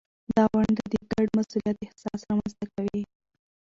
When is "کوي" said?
2.73-3.03